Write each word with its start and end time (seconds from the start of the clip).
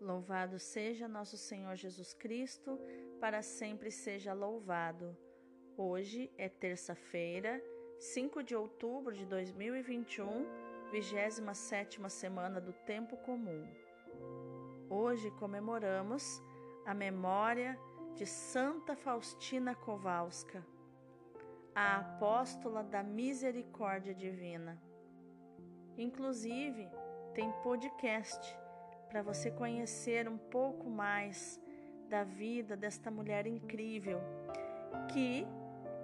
Louvado 0.00 0.58
seja 0.58 1.06
nosso 1.06 1.36
Senhor 1.36 1.76
Jesus 1.76 2.14
Cristo, 2.14 2.80
para 3.20 3.42
sempre 3.42 3.90
seja 3.90 4.32
louvado. 4.32 5.14
Hoje 5.76 6.32
é 6.38 6.48
terça-feira, 6.48 7.62
5 7.98 8.42
de 8.42 8.56
outubro 8.56 9.14
de 9.14 9.26
2021, 9.26 10.46
27 10.90 12.00
semana 12.08 12.58
do 12.62 12.72
Tempo 12.72 13.18
Comum. 13.18 13.68
Hoje 14.88 15.30
comemoramos 15.32 16.42
a 16.86 16.94
memória 16.94 17.78
de 18.14 18.24
Santa 18.24 18.96
Faustina 18.96 19.74
Kowalska, 19.74 20.66
a 21.74 21.98
apóstola 21.98 22.82
da 22.82 23.02
misericórdia 23.02 24.14
divina. 24.14 24.82
Inclusive, 25.98 26.88
tem 27.34 27.52
podcast 27.62 28.59
para 29.10 29.22
você 29.22 29.50
conhecer 29.50 30.28
um 30.28 30.38
pouco 30.38 30.88
mais 30.88 31.60
da 32.08 32.22
vida 32.22 32.76
desta 32.76 33.10
mulher 33.10 33.44
incrível, 33.44 34.20
que 35.12 35.44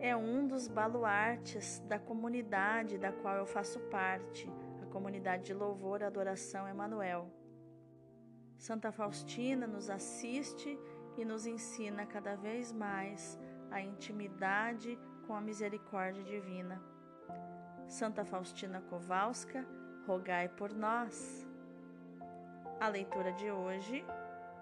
é 0.00 0.14
um 0.16 0.46
dos 0.46 0.66
baluartes 0.66 1.78
da 1.88 2.00
comunidade 2.00 2.98
da 2.98 3.12
qual 3.12 3.36
eu 3.36 3.46
faço 3.46 3.78
parte, 3.88 4.50
a 4.82 4.86
comunidade 4.86 5.44
de 5.44 5.54
louvor 5.54 6.00
e 6.00 6.04
adoração 6.04 6.66
Emanuel. 6.66 7.30
Santa 8.58 8.90
Faustina 8.90 9.66
nos 9.68 9.88
assiste 9.88 10.78
e 11.16 11.24
nos 11.24 11.46
ensina 11.46 12.04
cada 12.06 12.34
vez 12.34 12.72
mais 12.72 13.38
a 13.70 13.80
intimidade 13.80 14.98
com 15.26 15.34
a 15.34 15.40
misericórdia 15.40 16.24
divina. 16.24 16.82
Santa 17.86 18.24
Faustina 18.24 18.80
Kowalska, 18.80 19.64
rogai 20.06 20.48
por 20.48 20.72
nós. 20.74 21.45
A 22.78 22.88
leitura 22.88 23.32
de 23.32 23.50
hoje 23.50 24.04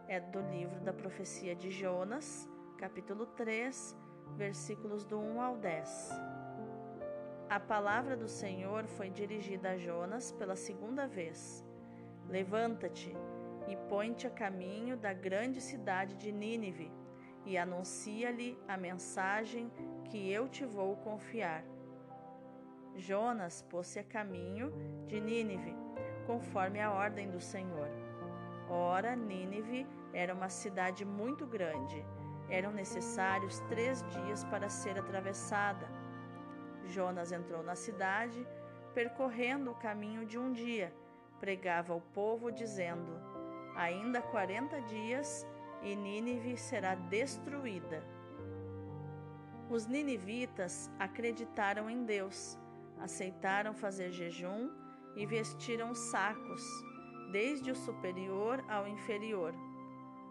é 0.07 0.21
do 0.21 0.41
livro 0.41 0.81
da 0.83 0.93
profecia 0.93 1.53
de 1.53 1.69
Jonas, 1.69 2.49
capítulo 2.79 3.27
3, 3.27 3.97
versículos 4.37 5.05
do 5.05 5.19
1 5.19 5.43
ao 5.43 5.57
10. 5.57 6.11
A 7.51 7.59
palavra 7.59 8.17
do 8.17 8.29
Senhor 8.29 8.87
foi 8.87 9.11
dirigida 9.11 9.71
a 9.71 9.77
Jonas 9.77 10.31
pela 10.31 10.55
segunda 10.55 11.09
vez. 11.09 11.67
Levanta-te 12.29 13.13
e 13.67 13.77
põe-te 13.89 14.29
a 14.29 14.31
caminho 14.31 14.97
da 14.97 15.13
grande 15.13 15.61
cidade 15.61 16.15
de 16.15 16.31
Nínive 16.31 16.93
e 17.45 17.59
anuncia-lhe 17.59 18.57
a 18.69 18.77
mensagem 18.77 19.73
que 20.05 20.31
eu 20.31 20.49
te 20.49 20.65
vou 20.65 20.95
confiar. 20.99 21.65
Jonas 22.95 23.63
pôs-se 23.63 23.99
a 23.99 24.05
caminho 24.05 24.73
de 25.09 25.21
Nínive, 25.21 25.84
conforme 26.27 26.81
a 26.81 26.91
ordem 26.91 27.31
do 27.31 27.41
Senhor. 27.41 27.89
Ora, 28.69 29.15
Nínive 29.15 29.87
era 30.13 30.35
uma 30.35 30.49
cidade 30.49 31.05
muito 31.05 31.47
grande. 31.47 32.05
Eram 32.49 32.73
necessários 32.73 33.61
três 33.69 34.03
dias 34.09 34.45
para 34.45 34.69
ser 34.69 34.99
atravessada. 34.99 35.87
Jonas 36.87 37.33
entrou 37.33 37.63
na 37.63 37.75
cidade, 37.75 38.47
percorrendo 38.95 39.71
o 39.71 39.75
caminho 39.75 40.27
de 40.27 40.39
um 40.39 40.53
dia. 40.53 40.95
Pregava 41.41 41.93
ao 41.93 42.01
povo, 42.01 42.51
dizendo: 42.51 43.13
Ainda 43.75 44.23
quarenta 44.23 44.81
dias 44.83 45.47
e 45.83 45.95
Nínive 45.97 46.57
será 46.57 46.95
destruída. 46.95 48.03
Os 49.69 49.87
ninivitas 49.87 50.91
acreditaram 50.99 51.89
em 51.89 52.05
Deus, 52.05 52.59
aceitaram 53.01 53.75
fazer 53.75 54.11
jejum 54.13 54.71
e 55.17 55.27
vestiram 55.27 55.95
sacos 55.95 56.63
desde 57.31 57.71
o 57.71 57.75
superior 57.75 58.65
ao 58.69 58.87
inferior. 58.87 59.55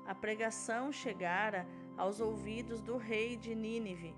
A 0.05 0.13
pregação 0.13 0.91
chegara 0.91 1.67
aos 1.97 2.19
ouvidos 2.19 2.81
do 2.81 2.97
rei 2.97 3.37
de 3.37 3.55
Nínive. 3.55 4.15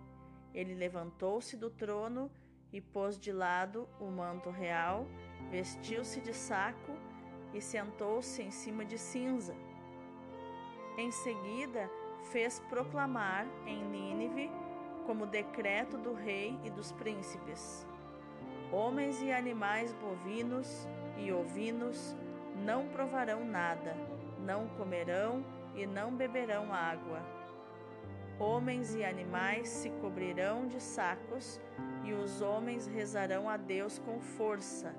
Ele 0.54 0.74
levantou-se 0.74 1.58
do 1.58 1.70
trono 1.70 2.32
e 2.72 2.82
pôs 2.82 3.20
de 3.20 3.32
lado 3.32 3.88
o 4.00 4.06
manto 4.06 4.50
real, 4.50 5.08
vestiu-se 5.50 6.22
de 6.22 6.34
saco 6.34 6.94
e 7.54 7.62
sentou-se 7.62 8.42
em 8.42 8.52
cima 8.52 8.84
de 8.84 8.98
cinza. 8.98 9.56
Em 10.98 11.12
seguida, 11.12 11.90
fez 12.32 12.60
proclamar 12.70 13.48
em 13.66 13.84
Nínive, 13.84 14.50
como 15.06 15.26
decreto 15.26 15.98
do 15.98 16.14
rei 16.14 16.60
e 16.64 16.70
dos 16.70 16.92
príncipes: 16.92 17.86
Homens 18.72 19.22
e 19.22 19.32
animais 19.32 19.94
bovinos 19.94 20.88
e 21.18 21.32
ovinos, 21.32 22.16
não 22.56 22.88
provarão 22.88 23.46
nada, 23.46 23.96
não 24.40 24.68
comerão 24.70 25.46
e 25.76 25.86
não 25.86 26.12
beberão 26.12 26.74
água. 26.74 27.22
Homens 28.40 28.96
e 28.96 29.04
animais 29.04 29.70
se 29.70 29.90
cobrirão 30.02 30.68
de 30.68 30.82
sacos 30.82 31.62
e 32.04 32.14
os 32.14 32.42
homens 32.42 32.88
rezarão 32.88 33.50
a 33.50 33.56
Deus 33.56 34.00
com 34.00 34.20
força. 34.20 34.94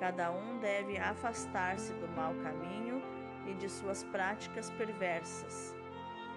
Cada 0.00 0.32
um 0.32 0.58
deve 0.58 0.98
afastar-se 0.98 1.92
do 1.94 2.08
mau 2.08 2.34
caminho 2.42 3.00
e 3.46 3.54
de 3.54 3.68
suas 3.68 4.02
práticas 4.04 4.70
perversas. 4.70 5.76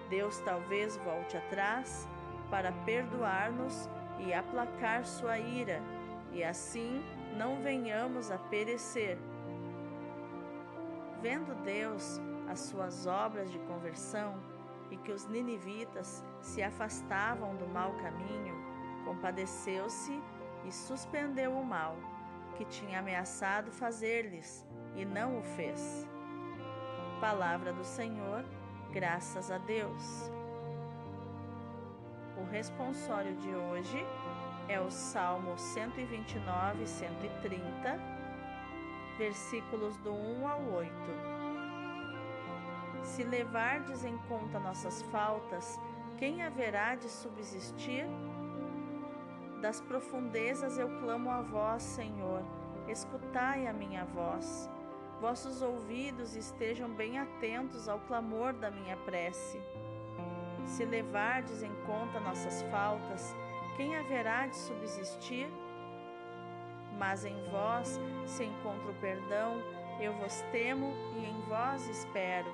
Deus 0.08 0.38
talvez 0.40 0.96
volte 0.98 1.36
atrás 1.36 2.08
para 2.48 2.70
perdoar-nos 2.70 3.88
e 4.20 4.32
aplacar 4.32 5.04
sua 5.04 5.38
ira, 5.38 5.82
e 6.32 6.42
assim 6.44 7.02
não 7.36 7.60
venhamos 7.60 8.30
a 8.30 8.38
perecer 8.38 9.18
Vendo 11.20 11.54
Deus 11.64 12.20
as 12.48 12.60
suas 12.60 13.06
obras 13.06 13.50
de 13.50 13.58
conversão 13.60 14.38
e 14.90 14.96
que 14.96 15.10
os 15.10 15.26
ninivitas 15.26 16.24
se 16.40 16.62
afastavam 16.62 17.56
do 17.56 17.66
mau 17.66 17.92
caminho, 17.94 18.54
compadeceu-se 19.04 20.22
e 20.64 20.72
suspendeu 20.72 21.52
o 21.52 21.64
mal 21.64 21.96
que 22.56 22.64
tinha 22.66 23.00
ameaçado 23.00 23.72
fazer-lhes 23.72 24.64
e 24.94 25.04
não 25.04 25.38
o 25.38 25.42
fez. 25.42 26.06
Palavra 27.20 27.72
do 27.72 27.84
Senhor, 27.84 28.44
graças 28.92 29.50
a 29.50 29.58
Deus. 29.58 30.30
O 32.36 32.44
responsório 32.44 33.34
de 33.36 33.48
hoje 33.48 33.98
é 34.68 34.80
o 34.80 34.90
Salmo 34.90 35.56
129 35.56 36.82
e 36.82 36.86
130 36.86 38.16
versículos 39.16 39.96
do 39.98 40.12
1 40.12 40.48
ao 40.48 40.62
8. 40.62 40.92
Se 43.02 43.22
levardes 43.22 44.04
em 44.04 44.16
conta 44.28 44.58
nossas 44.58 45.02
faltas, 45.02 45.78
quem 46.18 46.42
haverá 46.42 46.94
de 46.94 47.08
subsistir? 47.08 48.04
Das 49.60 49.80
profundezas 49.80 50.78
eu 50.78 50.88
clamo 51.00 51.30
a 51.30 51.40
vós, 51.40 51.82
Senhor, 51.82 52.42
escutai 52.88 53.66
a 53.66 53.72
minha 53.72 54.04
voz. 54.04 54.68
Vossos 55.20 55.62
ouvidos 55.62 56.36
estejam 56.36 56.90
bem 56.90 57.18
atentos 57.18 57.88
ao 57.88 57.98
clamor 58.00 58.52
da 58.52 58.70
minha 58.70 58.96
prece. 58.98 59.58
Se 60.64 60.84
levardes 60.84 61.62
em 61.62 61.74
conta 61.86 62.20
nossas 62.20 62.62
faltas, 62.64 63.34
quem 63.76 63.96
haverá 63.96 64.46
de 64.46 64.56
subsistir? 64.56 65.48
mas 66.98 67.24
em 67.24 67.36
vós 67.50 68.00
se 68.26 68.44
encontra 68.44 68.90
o 68.90 68.94
perdão, 68.94 69.62
eu 70.00 70.12
vos 70.14 70.40
temo 70.52 70.92
e 71.16 71.24
em 71.26 71.40
vós 71.48 71.88
espero. 71.88 72.50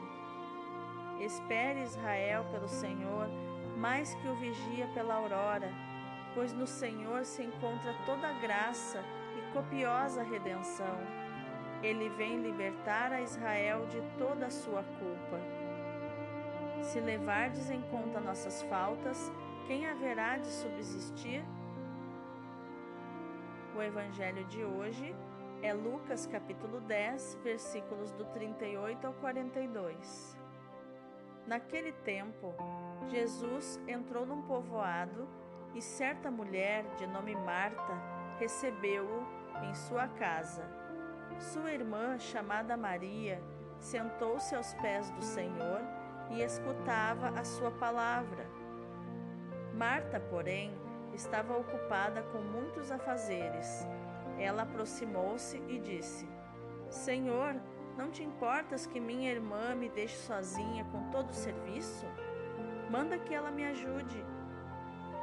Espere 1.20 1.82
Israel 1.82 2.44
pelo 2.50 2.68
Senhor, 2.68 3.28
mais 3.76 4.14
que 4.14 4.28
o 4.28 4.34
vigia 4.34 4.86
pela 4.94 5.14
aurora, 5.14 5.70
pois 6.34 6.52
no 6.52 6.66
Senhor 6.66 7.24
se 7.24 7.42
encontra 7.42 7.94
toda 8.04 8.32
graça 8.40 9.02
e 9.36 9.52
copiosa 9.52 10.22
redenção. 10.22 10.98
Ele 11.82 12.08
vem 12.10 12.40
libertar 12.40 13.12
a 13.12 13.20
Israel 13.20 13.86
de 13.86 14.00
toda 14.18 14.46
a 14.46 14.50
sua 14.50 14.82
culpa. 14.82 15.40
Se 16.82 17.00
levardes 17.00 17.70
em 17.70 17.80
conta 17.82 18.20
nossas 18.20 18.62
faltas, 18.62 19.32
quem 19.66 19.86
haverá 19.86 20.36
de 20.38 20.48
subsistir? 20.48 21.44
O 23.76 23.82
evangelho 23.82 24.44
de 24.46 24.64
hoje 24.64 25.14
é 25.62 25.72
Lucas 25.72 26.26
capítulo 26.26 26.80
10, 26.80 27.38
versículos 27.42 28.12
do 28.12 28.24
38 28.26 29.06
ao 29.06 29.12
42. 29.14 30.36
Naquele 31.46 31.92
tempo, 31.92 32.54
Jesus 33.08 33.80
entrou 33.86 34.26
num 34.26 34.42
povoado 34.42 35.28
e 35.74 35.80
certa 35.80 36.30
mulher 36.30 36.84
de 36.96 37.06
nome 37.06 37.34
Marta 37.34 37.94
recebeu-o 38.38 39.26
em 39.64 39.74
sua 39.74 40.08
casa. 40.08 40.64
Sua 41.38 41.72
irmã, 41.72 42.18
chamada 42.18 42.76
Maria, 42.76 43.42
sentou-se 43.78 44.54
aos 44.54 44.74
pés 44.74 45.10
do 45.10 45.22
Senhor 45.22 45.80
e 46.30 46.42
escutava 46.42 47.28
a 47.30 47.44
sua 47.44 47.70
palavra. 47.70 48.46
Marta, 49.74 50.20
porém, 50.20 50.72
estava 51.14 51.56
ocupada 51.56 52.22
com 52.24 52.38
muitos 52.38 52.90
afazeres. 52.90 53.86
Ela 54.38 54.62
aproximou-se 54.62 55.56
e 55.68 55.78
disse: 55.78 56.28
Senhor, 56.90 57.54
Não 57.96 58.10
te 58.10 58.22
importas 58.22 58.86
que 58.86 58.98
minha 58.98 59.30
irmã 59.30 59.74
me 59.74 59.88
deixe 59.88 60.16
sozinha 60.16 60.84
com 60.86 61.10
todo 61.10 61.28
o 61.30 61.34
serviço? 61.34 62.06
Manda 62.90 63.18
que 63.18 63.34
ela 63.34 63.50
me 63.50 63.64
ajude. 63.66 64.24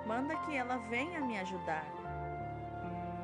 Manda 0.06 0.36
que 0.38 0.56
ela 0.56 0.78
venha 0.78 1.20
me 1.20 1.40
ajudar. 1.40 1.86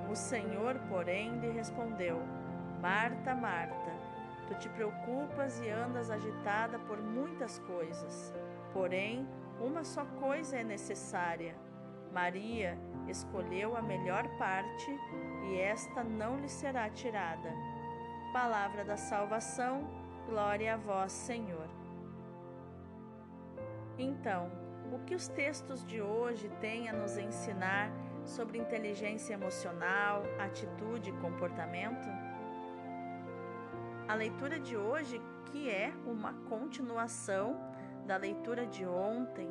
O 0.09 0.15
Senhor, 0.15 0.75
porém, 0.89 1.39
lhe 1.39 1.51
respondeu: 1.51 2.21
Marta, 2.81 3.35
Marta, 3.35 3.91
tu 4.47 4.55
te 4.55 4.69
preocupas 4.69 5.59
e 5.59 5.69
andas 5.69 6.09
agitada 6.09 6.79
por 6.79 6.99
muitas 7.01 7.59
coisas. 7.59 8.33
Porém, 8.73 9.27
uma 9.59 9.83
só 9.83 10.05
coisa 10.19 10.57
é 10.57 10.63
necessária. 10.63 11.55
Maria 12.11 12.77
escolheu 13.07 13.75
a 13.75 13.81
melhor 13.81 14.27
parte 14.37 14.91
e 15.49 15.57
esta 15.57 16.03
não 16.03 16.39
lhe 16.39 16.49
será 16.49 16.89
tirada. 16.89 17.51
Palavra 18.33 18.83
da 18.83 18.97
salvação, 18.97 19.87
glória 20.25 20.73
a 20.73 20.77
vós, 20.77 21.11
Senhor. 21.11 21.67
Então, 23.97 24.51
o 24.91 24.99
que 25.05 25.15
os 25.15 25.27
textos 25.27 25.85
de 25.85 26.01
hoje 26.01 26.49
têm 26.59 26.89
a 26.89 26.93
nos 26.93 27.17
ensinar 27.17 27.91
sobre 28.25 28.57
inteligência 28.57 29.33
emocional, 29.33 30.23
atitude 30.39 31.09
e 31.09 31.17
comportamento? 31.21 32.07
A 34.07 34.13
leitura 34.13 34.59
de 34.59 34.75
hoje, 34.77 35.21
que 35.45 35.69
é 35.69 35.93
uma 36.05 36.33
continuação 36.49 37.59
da 38.05 38.17
leitura 38.17 38.65
de 38.65 38.85
ontem, 38.85 39.49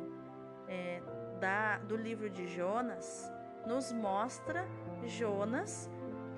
é, 0.68 1.02
da, 1.40 1.78
do 1.78 1.96
livro 1.96 2.30
de 2.30 2.46
Jonas, 2.46 3.30
nos 3.66 3.92
mostra 3.92 4.66
Jonas 5.04 5.90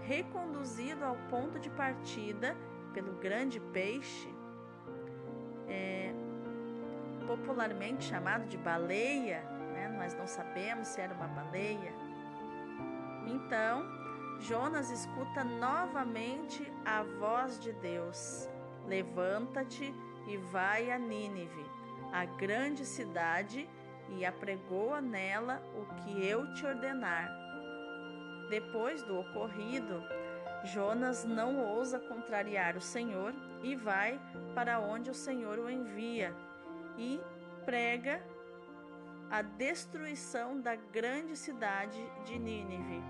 reconduzido 0.03 1.05
ao 1.05 1.17
ponto 1.29 1.59
de 1.59 1.69
partida 1.71 2.57
pelo 2.95 3.13
grande 3.15 3.61
peixe, 3.61 4.33
é, 5.69 6.13
popularmente 7.27 8.05
chamado 8.05 8.47
de 8.47 8.57
baleia, 8.57 9.41
né? 9.73 9.89
nós 9.99 10.15
não 10.15 10.27
sabemos 10.27 10.89
se 10.89 11.01
era 11.01 11.13
uma 11.13 11.27
baleia. 11.27 11.93
Então, 13.27 13.85
Jonas 14.39 14.91
escuta 14.91 15.43
novamente 15.43 16.73
a 16.85 17.03
voz 17.19 17.59
de 17.59 17.73
Deus: 17.73 18.49
Levanta-te 18.87 19.93
e 20.29 20.37
vai 20.37 20.91
a 20.91 20.99
Nínive, 20.99 21.65
a 22.13 22.25
grande 22.25 22.85
cidade, 22.85 23.69
e 24.09 24.25
apregoa 24.25 25.01
nela 25.01 25.61
o 25.75 25.95
que 25.97 26.25
eu 26.25 26.53
te 26.55 26.65
ordenar. 26.65 27.29
Depois 28.49 29.03
do 29.03 29.19
ocorrido, 29.19 30.03
Jonas 30.65 31.25
não 31.25 31.59
ousa 31.59 31.99
contrariar 31.99 32.77
o 32.77 32.81
Senhor 32.81 33.35
e 33.63 33.75
vai 33.75 34.21
para 34.55 34.79
onde 34.79 35.11
o 35.11 35.15
Senhor 35.15 35.59
o 35.59 35.71
envia 35.71 36.35
e 36.97 37.21
prega 37.65 38.23
a 39.31 39.43
destruição 39.43 40.61
da 40.61 40.77
grande 40.77 41.37
cidade 41.37 41.99
de 42.25 42.39
Nínive, 42.39 43.03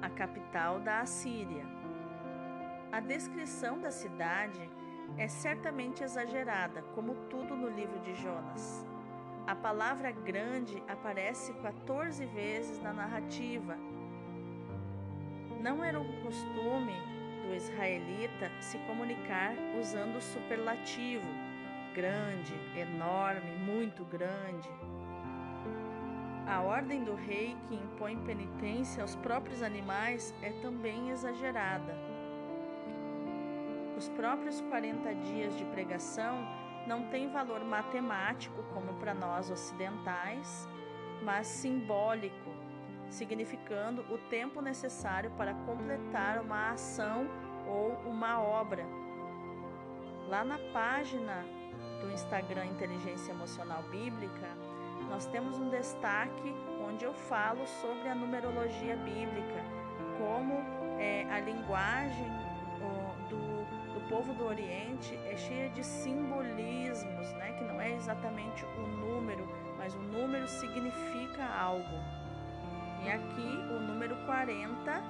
a 0.00 0.08
capital 0.08 0.80
da 0.80 1.00
Assíria. 1.00 1.64
A 2.90 3.00
descrição 3.00 3.78
da 3.78 3.90
cidade 3.90 4.70
é 5.16 5.28
certamente 5.28 6.02
exagerada, 6.02 6.82
como 6.94 7.14
tudo 7.30 7.56
no 7.56 7.68
livro 7.68 7.98
de 8.00 8.14
Jonas. 8.14 8.86
A 9.46 9.54
palavra 9.54 10.10
grande 10.10 10.82
aparece 10.88 11.52
14 11.54 12.24
vezes 12.26 12.80
na 12.82 12.92
narrativa 12.92 13.76
não 15.66 15.82
era 15.82 15.98
um 15.98 16.22
costume 16.22 16.94
do 17.42 17.52
israelita 17.52 18.52
se 18.60 18.78
comunicar 18.86 19.52
usando 19.76 20.14
o 20.14 20.22
superlativo 20.22 21.26
grande, 21.92 22.54
enorme, 22.76 23.50
muito 23.64 24.04
grande. 24.04 24.70
A 26.46 26.60
ordem 26.60 27.02
do 27.02 27.16
rei 27.16 27.56
que 27.66 27.74
impõe 27.74 28.16
penitência 28.18 29.02
aos 29.02 29.16
próprios 29.16 29.60
animais 29.60 30.32
é 30.40 30.50
também 30.62 31.10
exagerada. 31.10 32.05
Os 33.96 34.08
próprios 34.10 34.60
40 34.60 35.14
dias 35.14 35.56
de 35.56 35.64
pregação 35.64 36.46
não 36.86 37.08
têm 37.08 37.30
valor 37.30 37.64
matemático 37.64 38.62
como 38.74 38.92
para 38.94 39.14
nós 39.14 39.50
ocidentais, 39.50 40.68
mas 41.22 41.46
simbólico 41.46 42.50
significando 43.08 44.02
o 44.12 44.18
tempo 44.28 44.60
necessário 44.60 45.30
para 45.32 45.54
completar 45.54 46.40
uma 46.40 46.72
ação 46.72 47.26
ou 47.66 47.92
uma 48.10 48.40
obra. 48.40 48.84
Lá 50.28 50.44
na 50.44 50.58
página 50.72 51.44
do 52.00 52.10
Instagram 52.12 52.66
Inteligência 52.66 53.32
Emocional 53.32 53.82
Bíblica, 53.84 54.48
nós 55.08 55.26
temos 55.26 55.58
um 55.58 55.70
destaque 55.70 56.54
onde 56.86 57.04
eu 57.04 57.14
falo 57.14 57.66
sobre 57.66 58.08
a 58.08 58.14
numerologia 58.14 58.96
bíblica, 58.96 59.64
como 60.18 60.54
é, 60.98 61.26
a 61.30 61.38
linguagem 61.40 62.45
povo 64.08 64.32
do 64.34 64.46
Oriente 64.46 65.18
é 65.26 65.36
cheia 65.36 65.68
de 65.70 65.84
simbolismos, 65.84 67.32
né? 67.34 67.54
que 67.58 67.64
não 67.64 67.80
é 67.80 67.94
exatamente 67.94 68.64
o 68.64 68.86
número, 68.86 69.48
mas 69.76 69.94
o 69.94 69.98
número 69.98 70.46
significa 70.48 71.44
algo. 71.44 71.98
E 73.04 73.08
aqui 73.08 73.74
o 73.74 73.80
número 73.80 74.16
40, 74.24 75.02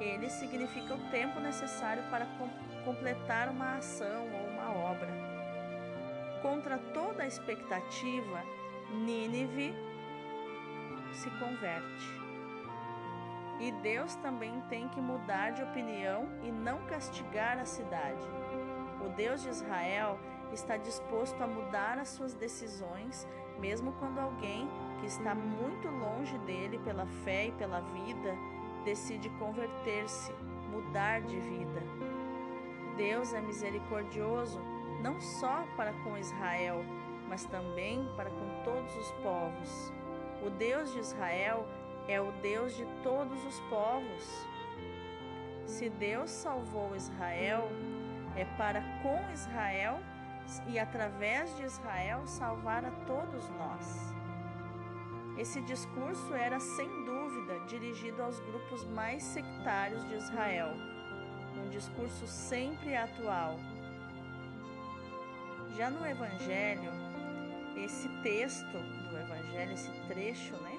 ele 0.00 0.28
significa 0.28 0.94
o 0.94 1.10
tempo 1.10 1.40
necessário 1.40 2.02
para 2.10 2.26
com 2.38 2.48
completar 2.84 3.48
uma 3.48 3.76
ação 3.76 4.28
ou 4.32 4.48
uma 4.48 4.70
obra. 4.70 5.08
Contra 6.42 6.78
toda 6.78 7.22
a 7.22 7.26
expectativa, 7.26 8.42
Nínive 8.90 9.72
se 11.12 11.30
converte. 11.38 12.21
E 13.62 13.70
Deus 13.70 14.16
também 14.16 14.60
tem 14.68 14.88
que 14.88 15.00
mudar 15.00 15.50
de 15.50 15.62
opinião 15.62 16.28
e 16.42 16.50
não 16.50 16.84
castigar 16.86 17.60
a 17.60 17.64
cidade. 17.64 18.28
O 19.06 19.08
Deus 19.10 19.40
de 19.40 19.50
Israel 19.50 20.18
está 20.52 20.76
disposto 20.76 21.40
a 21.40 21.46
mudar 21.46 21.96
as 21.96 22.08
suas 22.08 22.34
decisões, 22.34 23.24
mesmo 23.60 23.92
quando 24.00 24.18
alguém 24.18 24.68
que 24.98 25.06
está 25.06 25.32
muito 25.32 25.86
longe 25.86 26.36
dele 26.38 26.80
pela 26.80 27.06
fé 27.24 27.46
e 27.46 27.52
pela 27.52 27.80
vida, 27.80 28.36
decide 28.84 29.28
converter-se, 29.38 30.32
mudar 30.68 31.20
de 31.20 31.38
vida. 31.38 31.82
Deus 32.96 33.32
é 33.32 33.40
misericordioso 33.40 34.60
não 35.00 35.20
só 35.20 35.64
para 35.76 35.92
com 36.02 36.18
Israel, 36.18 36.84
mas 37.28 37.44
também 37.44 38.10
para 38.16 38.28
com 38.28 38.62
todos 38.64 38.96
os 38.96 39.12
povos. 39.22 39.92
O 40.44 40.50
Deus 40.50 40.92
de 40.92 40.98
Israel 40.98 41.64
é 42.08 42.20
o 42.20 42.32
Deus 42.42 42.76
de 42.76 42.86
todos 43.02 43.44
os 43.44 43.60
povos. 43.70 44.46
Se 45.66 45.88
Deus 45.88 46.30
salvou 46.30 46.94
Israel, 46.96 47.68
é 48.36 48.44
para 48.56 48.80
com 49.02 49.32
Israel 49.32 50.00
e 50.68 50.78
através 50.78 51.56
de 51.56 51.64
Israel 51.64 52.26
salvar 52.26 52.84
a 52.84 52.90
todos 53.06 53.48
nós. 53.50 54.14
Esse 55.38 55.62
discurso 55.62 56.34
era 56.34 56.60
sem 56.60 56.88
dúvida 57.04 57.60
dirigido 57.66 58.22
aos 58.22 58.38
grupos 58.40 58.84
mais 58.84 59.22
sectários 59.22 60.06
de 60.08 60.14
Israel, 60.14 60.68
um 61.56 61.68
discurso 61.70 62.26
sempre 62.26 62.94
atual. 62.94 63.58
Já 65.74 65.88
no 65.88 66.06
Evangelho, 66.06 66.90
esse 67.76 68.08
texto 68.22 68.76
do 69.10 69.18
Evangelho, 69.18 69.72
esse 69.72 69.90
trecho, 70.06 70.54
né, 70.58 70.78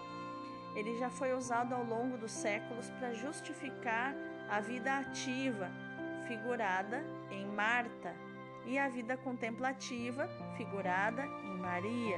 ele 0.76 0.98
já 0.98 1.10
foi 1.10 1.34
usado 1.34 1.74
ao 1.74 1.84
longo 1.84 2.18
dos 2.18 2.32
séculos 2.32 2.90
para 2.92 3.14
justificar 3.14 4.16
a 4.50 4.60
vida 4.60 4.98
ativa, 4.98 5.70
figurada 6.28 7.04
em 7.32 7.46
Marta, 7.48 8.14
e 8.66 8.80
a 8.80 8.88
vida 8.88 9.18
contemplativa, 9.18 10.28
figurada 10.56 11.26
em 11.26 11.58
Maria. 11.58 12.18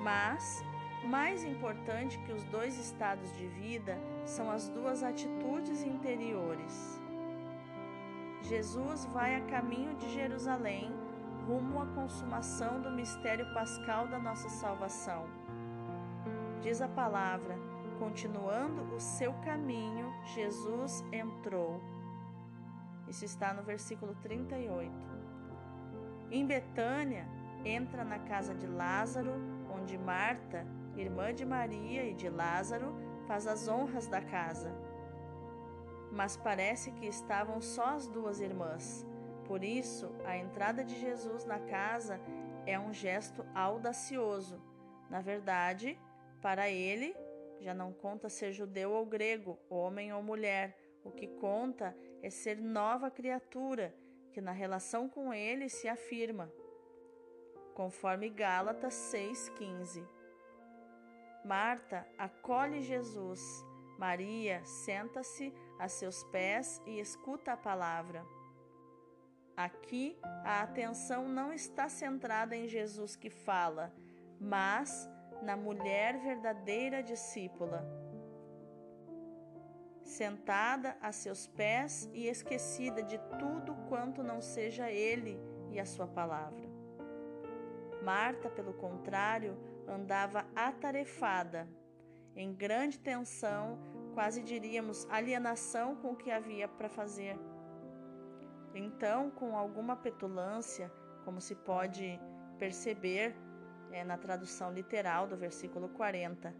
Mas 0.00 0.64
mais 1.04 1.44
importante 1.44 2.18
que 2.20 2.32
os 2.32 2.44
dois 2.44 2.78
estados 2.78 3.30
de 3.36 3.46
vida 3.46 3.98
são 4.24 4.50
as 4.50 4.68
duas 4.68 5.02
atitudes 5.02 5.82
interiores. 5.82 7.00
Jesus 8.42 9.04
vai 9.06 9.36
a 9.36 9.40
caminho 9.42 9.94
de 9.96 10.12
Jerusalém, 10.12 10.92
rumo 11.46 11.82
à 11.82 11.86
consumação 11.86 12.80
do 12.80 12.90
mistério 12.90 13.52
pascal 13.52 14.06
da 14.06 14.18
nossa 14.18 14.48
salvação. 14.48 15.43
Diz 16.64 16.80
a 16.80 16.88
palavra: 16.88 17.58
continuando 17.98 18.94
o 18.94 18.98
seu 18.98 19.34
caminho, 19.44 20.10
Jesus 20.34 21.04
entrou. 21.12 21.78
Isso 23.06 23.24
está 23.24 23.52
no 23.52 23.62
versículo 23.62 24.14
38. 24.22 24.90
Em 26.30 26.46
Betânia, 26.46 27.28
entra 27.66 28.02
na 28.02 28.18
casa 28.18 28.54
de 28.54 28.66
Lázaro, 28.66 29.34
onde 29.70 29.98
Marta 29.98 30.66
irmã 30.96 31.34
de 31.34 31.44
Maria 31.44 32.04
e 32.04 32.14
de 32.14 32.30
Lázaro, 32.30 32.94
faz 33.26 33.46
as 33.46 33.68
honras 33.68 34.06
da 34.06 34.22
casa. 34.22 34.72
Mas 36.12 36.36
parece 36.36 36.92
que 36.92 37.06
estavam 37.06 37.60
só 37.60 37.96
as 37.96 38.06
duas 38.06 38.40
irmãs. 38.40 39.06
Por 39.44 39.62
isso, 39.62 40.10
a 40.24 40.36
entrada 40.36 40.82
de 40.82 40.98
Jesus 40.98 41.44
na 41.44 41.58
casa 41.58 42.18
é 42.64 42.78
um 42.78 42.92
gesto 42.92 43.44
audacioso. 43.54 44.58
Na 45.10 45.20
verdade, 45.20 45.98
para 46.44 46.68
ele, 46.68 47.16
já 47.58 47.72
não 47.72 47.90
conta 47.90 48.28
ser 48.28 48.52
judeu 48.52 48.92
ou 48.92 49.06
grego, 49.06 49.58
homem 49.70 50.12
ou 50.12 50.22
mulher. 50.22 50.76
O 51.02 51.10
que 51.10 51.26
conta 51.26 51.96
é 52.22 52.28
ser 52.28 52.60
nova 52.60 53.10
criatura, 53.10 53.94
que 54.30 54.42
na 54.42 54.52
relação 54.52 55.08
com 55.08 55.32
ele 55.32 55.70
se 55.70 55.88
afirma. 55.88 56.52
Conforme 57.72 58.28
Gálatas 58.28 58.92
6,15. 58.92 60.06
Marta 61.46 62.06
acolhe 62.18 62.82
Jesus. 62.82 63.40
Maria 63.98 64.62
senta-se 64.66 65.50
a 65.78 65.88
seus 65.88 66.24
pés 66.24 66.82
e 66.84 67.00
escuta 67.00 67.52
a 67.52 67.56
palavra. 67.56 68.22
Aqui 69.56 70.18
a 70.44 70.60
atenção 70.60 71.26
não 71.26 71.54
está 71.54 71.88
centrada 71.88 72.54
em 72.54 72.68
Jesus 72.68 73.16
que 73.16 73.30
fala, 73.30 73.94
mas 74.38 75.08
na 75.44 75.56
mulher 75.56 76.18
verdadeira 76.18 77.02
discípula. 77.02 77.86
Sentada 80.02 80.96
a 81.00 81.12
seus 81.12 81.46
pés 81.46 82.10
e 82.12 82.26
esquecida 82.26 83.02
de 83.02 83.18
tudo 83.38 83.74
quanto 83.88 84.22
não 84.22 84.40
seja 84.40 84.90
Ele 84.90 85.38
e 85.70 85.78
a 85.78 85.84
Sua 85.84 86.06
palavra. 86.06 86.68
Marta, 88.02 88.50
pelo 88.50 88.74
contrário, 88.74 89.56
andava 89.86 90.46
atarefada, 90.54 91.68
em 92.36 92.52
grande 92.52 92.98
tensão, 92.98 93.78
quase 94.12 94.42
diríamos 94.42 95.06
alienação 95.10 95.94
com 95.96 96.12
o 96.12 96.16
que 96.16 96.30
havia 96.30 96.66
para 96.68 96.88
fazer. 96.88 97.38
Então, 98.74 99.30
com 99.30 99.56
alguma 99.56 99.96
petulância, 99.96 100.90
como 101.24 101.40
se 101.40 101.54
pode 101.54 102.20
perceber 102.58 103.34
é, 103.94 104.02
na 104.02 104.18
tradução 104.18 104.72
literal 104.72 105.26
do 105.26 105.36
versículo 105.36 105.88
40, 105.88 106.52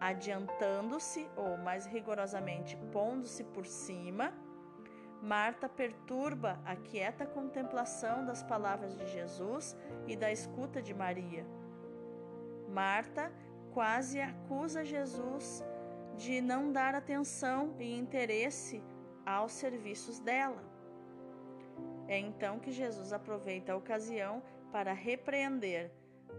adiantando-se, 0.00 1.28
ou 1.36 1.58
mais 1.58 1.84
rigorosamente, 1.86 2.76
pondo-se 2.90 3.44
por 3.44 3.66
cima, 3.66 4.32
Marta 5.20 5.68
perturba 5.68 6.60
a 6.64 6.76
quieta 6.76 7.26
contemplação 7.26 8.24
das 8.24 8.42
palavras 8.42 8.96
de 8.96 9.06
Jesus 9.06 9.76
e 10.06 10.16
da 10.16 10.30
escuta 10.30 10.80
de 10.80 10.94
Maria. 10.94 11.44
Marta 12.68 13.32
quase 13.74 14.20
acusa 14.20 14.84
Jesus 14.84 15.64
de 16.16 16.40
não 16.40 16.72
dar 16.72 16.94
atenção 16.94 17.74
e 17.80 17.98
interesse 17.98 18.80
aos 19.26 19.52
serviços 19.52 20.20
dela. 20.20 20.62
É 22.06 22.16
então 22.16 22.60
que 22.60 22.70
Jesus 22.70 23.12
aproveita 23.12 23.72
a 23.72 23.76
ocasião 23.76 24.40
para 24.70 24.92
repreender 24.92 25.90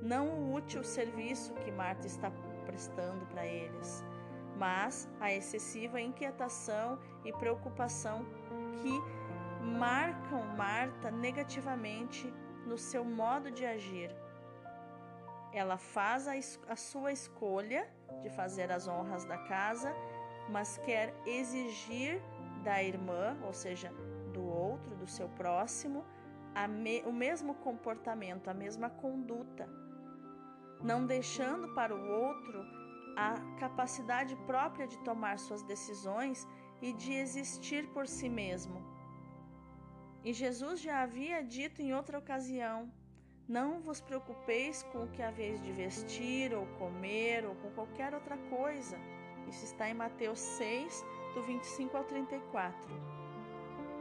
não 0.02 0.28
o 0.30 0.54
útil 0.54 0.84
serviço 0.84 1.54
que 1.56 1.72
Marta 1.72 2.08
está 2.08 2.32
prestando 2.66 3.26
para 3.28 3.46
eles, 3.46 4.04
mas 4.58 5.10
a 5.20 5.34
excessiva 5.34 6.00
inquietação 6.00 7.00
e 7.26 7.32
preocupação 7.34 8.26
que 8.82 9.02
marcam 9.78 10.44
Marta 10.56 11.12
negativamente 11.12 12.32
no 12.66 12.78
seu 12.78 13.04
modo 13.04 13.52
de 13.52 13.66
agir. 13.66 14.16
Ela 15.52 15.78
faz 15.78 16.28
a, 16.28 16.34
a 16.72 16.76
sua 16.76 17.12
escolha 17.12 17.88
de 18.22 18.30
fazer 18.30 18.72
as 18.72 18.88
honras 18.88 19.26
da 19.26 19.38
casa, 19.38 19.94
mas 20.50 20.78
quer 20.80 21.14
exigir 21.26 22.22
da 22.64 22.84
irmã, 22.84 23.38
ou 23.44 23.54
seja, 23.54 23.92
do 24.34 24.44
outro, 24.46 24.96
do 24.96 25.08
seu 25.08 25.28
próximo, 25.30 26.06
me, 26.68 27.02
o 27.04 27.12
mesmo 27.12 27.56
comportamento, 27.56 28.50
a 28.50 28.54
mesma 28.54 28.90
conduta, 28.90 29.70
não 30.82 31.06
deixando 31.06 31.74
para 31.74 31.96
o 31.96 32.10
outro 32.10 32.66
a 33.16 33.34
capacidade 33.60 34.36
própria 34.48 34.88
de 34.88 34.98
tomar 35.00 35.38
suas 35.40 35.62
decisões 35.64 36.48
e 36.82 36.94
de 36.94 37.14
existir 37.14 37.88
por 37.90 38.08
si 38.08 38.30
mesmo. 38.30 38.82
E 40.24 40.34
Jesus 40.34 40.82
já 40.82 41.02
havia 41.02 41.44
dito 41.44 41.82
em 41.82 41.94
outra 41.94 42.18
ocasião: 42.18 42.92
Não 43.48 43.80
vos 43.82 44.02
preocupeis 44.02 44.84
com 44.92 45.04
o 45.04 45.08
que 45.10 45.22
haveis 45.22 45.62
de 45.62 45.72
vestir, 45.72 46.54
ou 46.54 46.66
comer, 46.78 47.46
ou 47.46 47.56
com 47.56 47.72
qualquer 47.72 48.14
outra 48.14 48.38
coisa. 48.50 48.98
Isso 49.48 49.66
está 49.66 49.90
em 49.90 49.94
Mateus 49.94 50.40
6, 50.40 51.06
do 51.34 51.42
25 51.44 51.98
ao 51.98 52.04
34. 52.04 53.19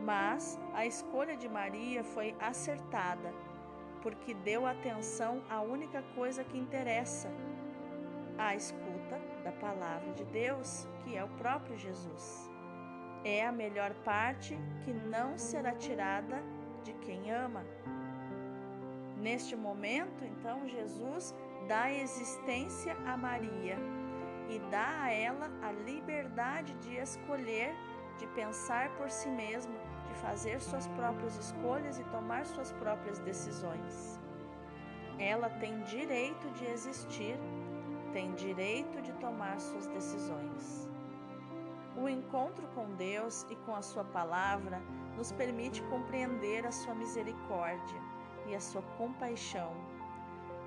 Mas 0.04 0.58
a 0.74 0.86
escolha 0.86 1.36
de 1.36 1.48
Maria 1.48 2.04
foi 2.04 2.34
acertada, 2.40 3.32
porque 4.02 4.32
deu 4.34 4.66
atenção 4.66 5.42
à 5.50 5.60
única 5.60 6.02
coisa 6.14 6.44
que 6.44 6.56
interessa, 6.56 7.28
a 8.38 8.54
escuta 8.54 9.20
da 9.42 9.50
palavra 9.52 10.12
de 10.12 10.24
Deus, 10.26 10.86
que 11.02 11.16
é 11.16 11.24
o 11.24 11.28
próprio 11.30 11.76
Jesus. 11.76 12.48
É 13.24 13.44
a 13.44 13.50
melhor 13.50 13.92
parte 14.04 14.56
que 14.84 14.92
não 14.92 15.36
será 15.36 15.74
tirada 15.74 16.40
de 16.84 16.92
quem 16.94 17.30
ama. 17.32 17.64
Neste 19.20 19.56
momento, 19.56 20.24
então, 20.24 20.68
Jesus 20.68 21.34
dá 21.66 21.92
existência 21.92 22.96
a 23.04 23.16
Maria 23.16 23.76
e 24.48 24.58
dá 24.70 25.02
a 25.02 25.12
ela 25.12 25.50
a 25.62 25.72
liberdade 25.72 26.72
de 26.74 26.96
escolher, 26.96 27.74
de 28.18 28.26
pensar 28.28 28.90
por 28.96 29.10
si 29.10 29.28
mesma 29.28 29.77
fazer 30.22 30.60
suas 30.60 30.86
próprias 30.88 31.36
escolhas 31.36 31.98
e 31.98 32.04
tomar 32.04 32.46
suas 32.46 32.72
próprias 32.72 33.18
decisões. 33.20 34.20
Ela 35.18 35.48
tem 35.48 35.80
direito 35.82 36.48
de 36.52 36.66
existir, 36.66 37.36
tem 38.12 38.32
direito 38.34 39.00
de 39.02 39.12
tomar 39.14 39.58
suas 39.60 39.86
decisões. 39.86 40.88
O 41.96 42.08
encontro 42.08 42.66
com 42.74 42.94
Deus 42.94 43.44
e 43.50 43.56
com 43.56 43.74
a 43.74 43.82
Sua 43.82 44.04
palavra 44.04 44.80
nos 45.16 45.32
permite 45.32 45.82
compreender 45.84 46.64
a 46.64 46.70
Sua 46.70 46.94
misericórdia 46.94 48.00
e 48.46 48.54
a 48.54 48.60
Sua 48.60 48.82
compaixão. 48.96 49.72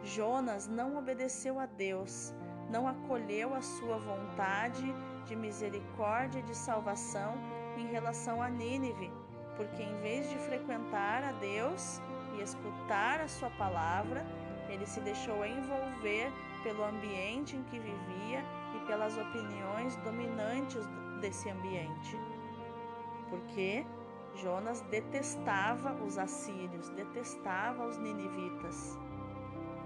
Jonas 0.04 0.68
não 0.68 0.98
obedeceu 0.98 1.58
a 1.58 1.66
Deus, 1.66 2.34
não 2.70 2.86
acolheu 2.86 3.54
a 3.54 3.62
Sua 3.62 3.98
vontade 3.98 4.94
de 5.26 5.36
misericórdia 5.36 6.40
e 6.40 6.44
de 6.44 6.56
salvação 6.56 7.36
em 7.78 7.88
relação 7.88 8.42
a 8.42 8.50
Nínive, 8.50 9.10
porque 9.56 9.84
em 9.84 9.96
vez 10.02 10.30
de 10.30 10.38
frequentar 10.38 11.24
a 11.24 11.32
Deus 11.34 12.02
e 12.36 12.42
escutar 12.42 13.22
a 13.22 13.28
Sua 13.28 13.50
palavra, 13.52 14.26
ele 14.70 14.86
se 14.86 15.00
deixou 15.02 15.46
envolver 15.46 16.32
pelo 16.64 16.84
ambiente 16.84 17.56
em 17.56 17.64
que 17.64 17.80
vivia 17.80 18.44
e 18.76 18.86
pelas 18.86 19.18
opiniões 19.18 19.96
dominantes 19.98 20.86
desse 21.20 21.50
ambiente. 21.50 22.18
Porque 23.30 23.86
Jonas 24.36 24.82
detestava 24.90 25.94
os 26.04 26.18
assírios, 26.18 26.90
detestava 26.90 27.86
os 27.86 27.98
ninivitas. 27.98 28.98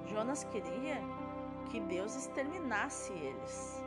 Jonas 0.05 0.43
queria 0.45 1.01
que 1.69 1.79
Deus 1.79 2.15
exterminasse 2.15 3.12
eles. 3.13 3.84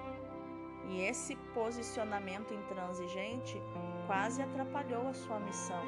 E 0.89 1.03
esse 1.03 1.37
posicionamento 1.55 2.53
intransigente 2.53 3.61
quase 4.09 4.41
atrapalhou 4.43 5.07
a 5.07 5.13
sua 5.13 5.39
missão. 5.39 5.83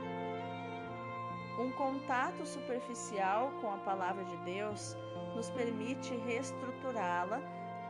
Um 1.58 1.72
contato 1.72 2.46
superficial 2.46 3.50
com 3.62 3.72
a 3.72 3.78
palavra 3.78 4.24
de 4.24 4.36
Deus 4.44 4.94
nos 5.34 5.48
permite 5.50 6.14
reestruturá-la 6.26 7.40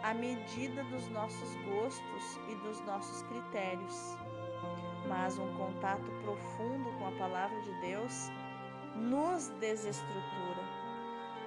à 0.05 0.15
medida 0.15 0.85
dos 0.85 1.09
nossos 1.09 1.57
gostos 1.57 2.41
e 2.49 2.55
dos 2.67 2.81
nossos 2.83 3.23
critérios. 3.25 4.17
Mas 5.09 5.37
um 5.37 5.53
contato 5.57 6.11
profundo 6.23 6.91
com 6.99 7.09
a 7.09 7.13
palavra 7.13 7.61
de 7.63 7.81
Deus 7.81 8.31
nos 8.95 9.49
desestrutura, 9.61 10.63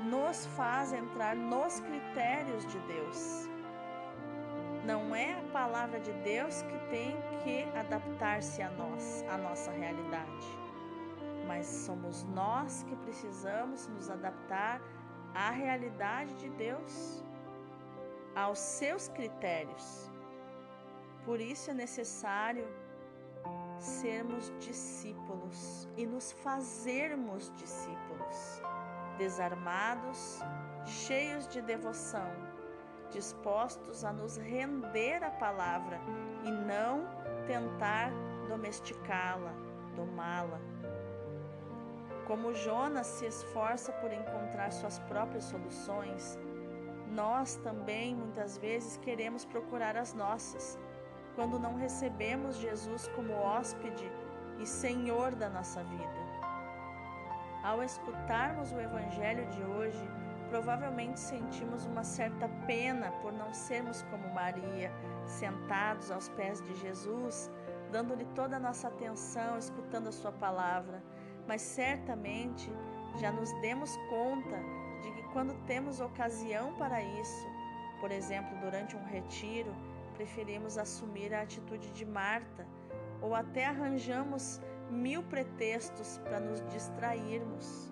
nos 0.02 0.46
faz 0.58 0.92
entrar 0.92 1.36
nos 1.36 1.80
critérios 1.80 2.66
de 2.66 2.80
Deus. 2.80 3.53
Não 4.86 5.16
é 5.16 5.40
a 5.40 5.44
palavra 5.54 5.98
de 5.98 6.12
Deus 6.24 6.62
que 6.62 6.78
tem 6.90 7.16
que 7.42 7.64
adaptar-se 7.78 8.62
a 8.62 8.70
nós, 8.72 9.24
a 9.30 9.38
nossa 9.38 9.72
realidade. 9.72 10.48
Mas 11.48 11.66
somos 11.66 12.24
nós 12.26 12.84
que 12.84 12.96
precisamos 12.98 13.88
nos 13.88 14.10
adaptar 14.10 14.82
à 15.34 15.52
realidade 15.52 16.34
de 16.36 16.50
Deus, 16.50 17.24
aos 18.36 18.60
seus 18.60 19.08
critérios. 19.08 20.12
Por 21.24 21.40
isso 21.40 21.72
é 21.72 21.74
necessário 21.74 22.68
sermos 23.80 24.52
discípulos 24.60 25.88
e 25.96 26.06
nos 26.06 26.34
fazermos 26.34 27.50
discípulos, 27.56 28.62
desarmados, 29.18 30.40
cheios 30.86 31.48
de 31.48 31.62
devoção 31.62 32.53
dispostos 33.14 34.04
a 34.04 34.12
nos 34.12 34.38
render 34.38 35.24
à 35.24 35.30
palavra 35.30 36.00
e 36.44 36.52
não 36.52 37.08
tentar 37.48 38.12
domesticá-la, 38.48 39.54
domá-la. 39.96 40.60
Como 42.26 42.54
Jonas 42.54 43.08
se 43.08 43.26
esforça 43.26 43.92
por 43.94 44.12
encontrar 44.12 44.72
suas 44.72 45.00
próprias 45.00 45.44
soluções, 45.44 46.40
nós 47.12 47.56
também 47.58 48.16
muitas 48.16 48.58
vezes 48.58 48.98
queremos 48.98 49.46
procurar 49.46 49.96
as 49.96 50.14
nossas, 50.14 50.80
quando 51.36 51.60
não 51.60 51.76
recebemos 51.76 52.58
Jesus 52.58 53.08
como 53.10 53.34
hóspede 53.34 54.12
e 54.60 54.66
Senhor 54.66 55.36
da 55.36 55.50
nossa 55.50 55.84
vida. 55.84 56.24
Ao 57.64 57.84
escutarmos 57.84 58.72
o 58.72 58.80
Evangelho 58.80 59.46
de 59.48 59.64
hoje, 59.64 60.10
provavelmente 60.54 61.20
sentimos 61.20 61.86
uma 61.86 62.04
certa 62.04 62.48
pena 62.68 63.12
por 63.22 63.34
não 63.34 63.52
sermos 63.54 64.04
como 64.04 64.34
Maria, 64.34 64.92
sentados 65.26 66.12
aos 66.12 66.30
pés 66.30 66.62
de 66.62 66.76
Jesus, 66.76 67.50
dando-lhe 67.92 68.26
toda 68.36 68.58
a 68.58 68.60
nossa 68.60 68.88
atenção, 68.88 69.58
escutando 69.58 70.10
a 70.10 70.12
Sua 70.12 70.32
palavra 70.32 71.02
mas 71.48 71.62
certamente 71.62 72.72
já 73.18 73.32
nos 73.32 73.52
demos 73.62 73.96
conta 74.10 74.60
de 75.02 75.12
que 75.12 75.24
quando 75.34 75.54
temos 75.66 76.00
ocasião 76.00 76.74
para 76.76 77.02
isso, 77.02 77.48
por 78.00 78.12
exemplo, 78.12 78.58
durante 78.60 78.96
um 78.96 79.04
retiro, 79.06 79.74
preferimos 80.16 80.78
assumir 80.78 81.34
a 81.34 81.42
atitude 81.42 81.92
de 81.92 82.06
Marta 82.06 82.66
ou 83.22 83.36
até 83.36 83.66
arranjamos 83.66 84.62
mil 84.90 85.24
pretextos 85.24 86.18
para 86.20 86.40
nos 86.40 86.62
distrairmos. 86.68 87.92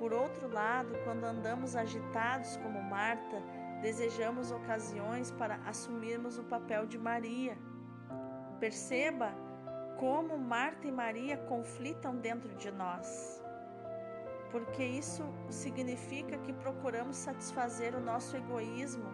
Por 0.00 0.14
outro 0.14 0.48
lado, 0.48 0.94
quando 1.04 1.24
andamos 1.24 1.76
agitados 1.76 2.56
como 2.56 2.82
Marta, 2.82 3.42
desejamos 3.82 4.50
ocasiões 4.50 5.30
para 5.30 5.56
assumirmos 5.66 6.38
o 6.38 6.44
papel 6.44 6.86
de 6.86 6.96
Maria. 6.96 7.58
Perceba 8.58 9.30
como 9.98 10.38
Marta 10.38 10.88
e 10.88 10.90
Maria 10.90 11.36
conflitam 11.36 12.16
dentro 12.16 12.48
de 12.54 12.70
nós. 12.70 13.44
Porque 14.50 14.82
isso 14.82 15.22
significa 15.50 16.38
que 16.38 16.54
procuramos 16.54 17.16
satisfazer 17.16 17.94
o 17.94 18.00
nosso 18.00 18.34
egoísmo 18.38 19.04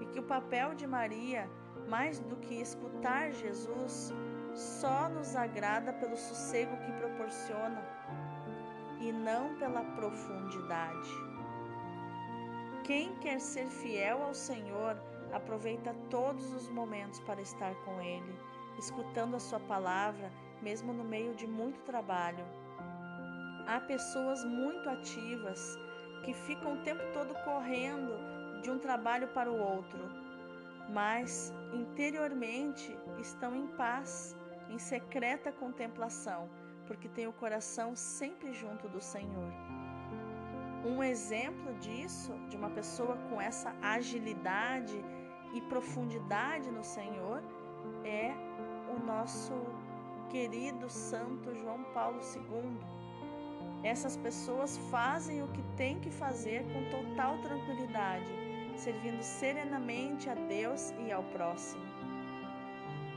e 0.00 0.06
que 0.06 0.20
o 0.20 0.28
papel 0.36 0.76
de 0.76 0.86
Maria, 0.86 1.50
mais 1.88 2.20
do 2.20 2.36
que 2.36 2.54
escutar 2.54 3.32
Jesus, 3.32 4.14
só 4.54 5.08
nos 5.08 5.34
agrada 5.34 5.92
pelo 5.92 6.16
sossego 6.16 6.76
que 6.76 6.92
proporciona 6.92 7.82
e 9.00 9.12
não 9.12 9.54
pela 9.56 9.82
profundidade. 9.82 11.10
Quem 12.84 13.14
quer 13.16 13.40
ser 13.40 13.66
fiel 13.68 14.22
ao 14.22 14.34
Senhor 14.34 14.96
aproveita 15.32 15.94
todos 16.10 16.52
os 16.52 16.68
momentos 16.68 17.20
para 17.20 17.40
estar 17.40 17.74
com 17.84 18.00
Ele 18.00 18.50
escutando 18.80 19.36
a 19.36 19.40
Sua 19.40 19.60
palavra, 19.60 20.32
mesmo 20.62 20.92
no 20.92 21.04
meio 21.04 21.34
de 21.34 21.46
muito 21.46 21.80
trabalho. 21.82 22.44
Há 23.66 23.80
pessoas 23.80 24.44
muito 24.44 24.88
ativas 24.88 25.78
que 26.24 26.32
ficam 26.32 26.74
o 26.74 26.82
tempo 26.82 27.02
todo 27.12 27.34
correndo 27.44 28.12
de 28.62 28.70
um 28.70 28.78
trabalho 28.78 29.28
para 29.28 29.50
o 29.50 29.58
outro, 29.58 30.00
mas 30.88 31.52
interiormente 31.72 32.96
estão 33.18 33.54
em 33.54 33.66
paz, 33.68 34.36
em 34.68 34.78
secreta 34.78 35.52
contemplação, 35.52 36.48
porque 36.90 37.08
têm 37.08 37.28
o 37.28 37.32
coração 37.32 37.94
sempre 37.94 38.52
junto 38.52 38.88
do 38.88 39.00
Senhor. 39.00 39.52
Um 40.84 41.00
exemplo 41.04 41.72
disso, 41.74 42.32
de 42.48 42.56
uma 42.56 42.68
pessoa 42.68 43.16
com 43.28 43.40
essa 43.40 43.72
agilidade 43.80 45.00
e 45.54 45.60
profundidade 45.60 46.68
no 46.68 46.82
Senhor, 46.82 47.44
é 48.04 48.34
o 48.92 48.98
nosso 49.06 49.52
querido 50.30 50.90
Santo 50.90 51.54
João 51.54 51.84
Paulo 51.94 52.18
II. 52.34 52.76
Essas 53.84 54.16
pessoas 54.16 54.76
fazem 54.90 55.44
o 55.44 55.48
que 55.52 55.62
têm 55.76 56.00
que 56.00 56.10
fazer 56.10 56.64
com 56.72 56.90
total 56.90 57.38
tranquilidade, 57.38 58.32
servindo 58.76 59.22
serenamente 59.22 60.28
a 60.28 60.34
Deus 60.34 60.92
e 61.06 61.12
ao 61.12 61.22
próximo. 61.22 61.84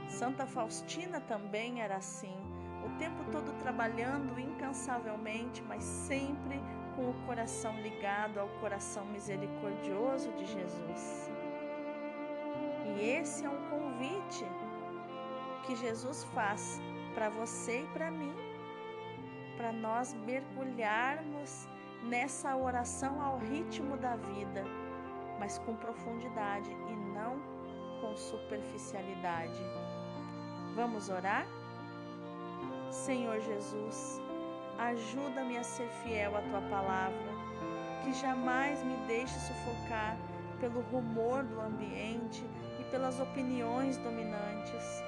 Santa 0.07 0.45
Faustina 0.45 1.19
também 1.19 1.81
era 1.81 1.95
assim, 1.95 2.42
o 2.85 2.97
tempo 2.97 3.23
todo 3.31 3.57
trabalhando 3.59 4.39
incansavelmente, 4.39 5.61
mas 5.63 5.83
sempre 5.83 6.61
com 6.95 7.09
o 7.09 7.13
coração 7.25 7.79
ligado 7.81 8.39
ao 8.39 8.47
coração 8.59 9.05
misericordioso 9.05 10.31
de 10.33 10.45
Jesus. 10.45 11.31
E 12.85 13.01
esse 13.01 13.45
é 13.45 13.49
um 13.49 13.69
convite 13.69 14.45
que 15.65 15.75
Jesus 15.75 16.23
faz 16.35 16.79
para 17.15 17.29
você 17.29 17.81
e 17.81 17.87
para 17.87 18.11
mim, 18.11 18.33
para 19.57 19.71
nós 19.71 20.13
mergulharmos 20.13 21.67
nessa 22.03 22.55
oração 22.55 23.21
ao 23.21 23.37
ritmo 23.37 23.97
da 23.97 24.15
vida, 24.15 24.65
mas 25.39 25.57
com 25.59 25.75
profundidade 25.75 26.69
e 26.69 26.95
não 27.13 27.41
com 28.01 28.15
superficialidade. 28.15 29.61
Vamos 30.75 31.09
orar? 31.09 31.47
Senhor 32.93 33.39
Jesus, 33.41 34.21
ajuda-me 34.77 35.57
a 35.57 35.63
ser 35.63 35.89
fiel 36.03 36.35
à 36.37 36.41
tua 36.41 36.61
palavra, 36.61 37.33
que 38.03 38.13
jamais 38.13 38.83
me 38.83 38.95
deixe 39.07 39.37
sufocar 39.39 40.17
pelo 40.59 40.81
rumor 40.91 41.43
do 41.43 41.59
ambiente 41.59 42.45
e 42.79 42.83
pelas 42.91 43.19
opiniões 43.19 43.97
dominantes 43.97 45.03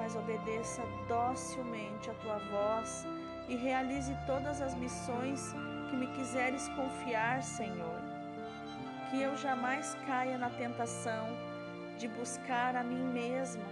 mas 0.00 0.16
obedeça 0.16 0.82
docilmente 1.06 2.10
a 2.10 2.14
tua 2.14 2.38
voz 2.38 3.06
e 3.48 3.54
realize 3.54 4.16
todas 4.26 4.62
as 4.62 4.74
missões 4.74 5.54
que 5.90 5.96
me 5.96 6.06
quiseres 6.08 6.68
confiar, 6.70 7.42
Senhor. 7.42 8.00
Que 9.10 9.20
eu 9.20 9.36
jamais 9.36 9.94
caia 10.06 10.38
na 10.38 10.48
tentação 10.48 11.26
de 11.98 12.08
buscar 12.08 12.76
a 12.76 12.82
mim 12.82 13.12
mesma, 13.12 13.66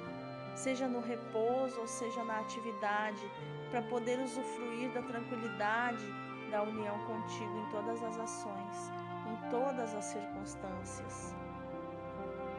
seja 0.54 0.86
no 0.86 1.00
repouso 1.00 1.80
ou 1.80 1.86
seja 1.86 2.22
na 2.24 2.40
atividade, 2.40 3.24
para 3.70 3.82
poder 3.82 4.18
usufruir 4.20 4.90
da 4.90 5.02
tranquilidade 5.02 6.06
da 6.50 6.62
união 6.62 6.98
contigo 7.04 7.58
em 7.58 7.70
todas 7.70 8.02
as 8.02 8.18
ações, 8.18 8.92
em 9.26 9.50
todas 9.50 9.94
as 9.94 10.04
circunstâncias. 10.06 11.34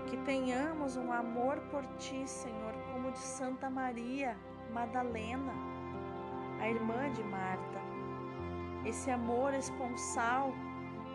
Que 0.07 0.17
tenhamos 0.17 0.95
um 0.97 1.11
amor 1.11 1.59
por 1.71 1.85
ti, 1.97 2.27
Senhor, 2.27 2.73
como 2.91 3.11
de 3.11 3.19
Santa 3.19 3.69
Maria 3.69 4.37
Madalena, 4.71 5.53
a 6.59 6.69
irmã 6.69 7.11
de 7.11 7.23
Marta. 7.23 7.79
Esse 8.85 9.11
amor 9.11 9.53
esponsal, 9.53 10.51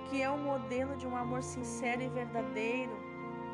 que 0.08 0.22
é 0.22 0.30
o 0.30 0.38
modelo 0.38 0.96
de 0.96 1.06
um 1.06 1.16
amor 1.16 1.42
sincero 1.42 2.02
e 2.02 2.08
verdadeiro, 2.08 2.92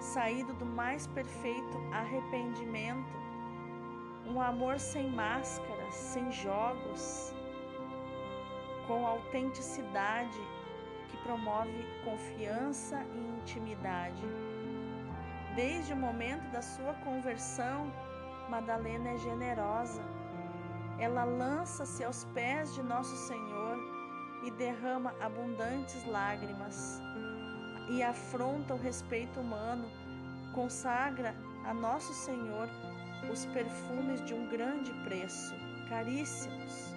saído 0.01 0.53
do 0.55 0.67
mais 0.67 1.07
perfeito 1.07 1.79
arrependimento. 1.93 3.19
Um 4.27 4.41
amor 4.41 4.79
sem 4.79 5.11
sem 5.91 6.31
jogos, 6.33 7.35
com 8.87 9.07
autenticidade 9.07 10.39
que 11.09 11.17
promove 11.19 11.85
confiança 12.05 13.05
e 13.15 13.41
intimidade. 13.41 14.23
Desde 15.55 15.93
o 15.93 15.97
momento 15.97 16.51
da 16.51 16.63
sua 16.63 16.95
conversão, 17.05 17.93
Madalena 18.49 19.11
é 19.11 19.19
generosa. 19.19 20.03
Ela 20.99 21.25
lança-se 21.25 22.05
aos 22.05 22.25
pés 22.35 22.75
de 22.75 22.83
nosso 22.83 23.17
Senhor 23.29 23.79
e 24.45 24.51
derrama 24.53 25.15
abundantes 25.21 26.05
lágrimas 26.07 27.01
e 27.89 28.03
afronta 28.03 28.75
o 28.75 28.79
respeito 28.79 29.41
humano, 29.41 29.89
consagra 30.55 31.35
a 31.65 31.75
nosso 31.75 32.15
Senhor 32.15 32.69
os 33.31 33.45
perfumes 33.47 34.25
de 34.25 34.35
um 34.35 34.49
grande 34.49 34.93
preço, 35.05 35.55
caríssimos. 35.91 36.95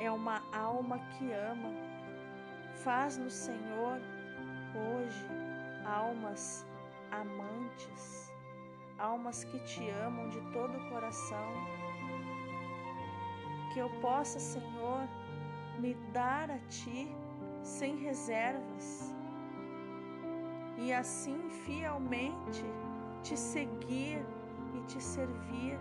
É 0.00 0.10
uma 0.10 0.42
alma 0.52 0.98
que 1.12 1.32
ama. 1.32 1.70
Faz 2.82 3.16
no 3.16 3.30
Senhor 3.30 4.00
hoje 4.74 5.26
almas 5.86 6.66
amantes, 7.10 8.32
almas 8.98 9.44
que 9.44 9.58
te 9.60 9.88
amam 9.88 10.28
de 10.28 10.40
todo 10.52 10.76
o 10.76 10.90
coração. 10.90 11.48
Que 13.72 13.78
eu 13.78 13.88
possa, 14.00 14.38
Senhor, 14.38 15.08
me 15.78 15.94
dar 16.12 16.50
a 16.50 16.58
Ti 16.68 17.08
sem 17.62 17.96
reservas 17.96 19.14
e 20.76 20.92
assim 20.92 21.48
fielmente 21.64 22.64
te 23.22 23.36
seguir 23.36 24.24
e 24.74 24.80
te 24.86 25.00
servir. 25.00 25.78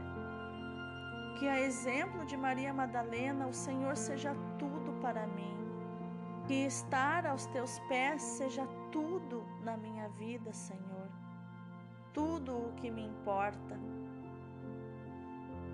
Que 1.38 1.48
a 1.48 1.60
exemplo 1.60 2.26
de 2.26 2.38
Maria 2.38 2.74
Madalena, 2.74 3.48
o 3.48 3.54
Senhor 3.54 3.96
seja 3.98 4.36
tudo 4.58 4.94
para 5.02 5.28
mim. 5.28 5.58
Que 6.48 6.66
estar 6.66 7.26
aos 7.26 7.46
teus 7.48 7.80
pés 7.88 8.22
seja 8.22 8.68
tudo 8.92 9.44
na 9.64 9.78
minha 9.78 10.10
vida, 10.10 10.52
Senhor 10.54 10.94
tudo 12.14 12.56
o 12.56 12.74
que 12.74 12.90
me 12.90 13.04
importa. 13.06 13.78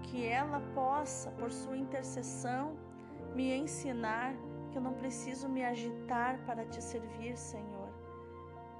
Que 0.04 0.26
ela 0.26 0.60
possa, 0.74 1.30
por 1.32 1.52
sua 1.52 1.78
intercessão 1.78 2.76
me 3.36 3.54
ensinar 3.54 4.34
que 4.72 4.78
eu 4.78 4.82
não 4.82 4.93
preciso 4.93 5.48
me 5.48 5.63
agitar 5.63 6.39
para 6.45 6.65
te 6.65 6.82
servir, 6.82 7.38
Senhor, 7.38 7.89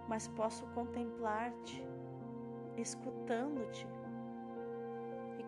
mas 0.08 0.28
posso 0.28 0.66
contemplar-te, 0.68 1.84
escutando-te. 2.78 3.88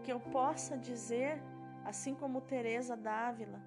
Que 0.03 0.11
eu 0.11 0.19
possa 0.19 0.77
dizer, 0.77 1.41
assim 1.85 2.13
como 2.15 2.41
Teresa 2.41 2.95
d'Ávila, 2.95 3.61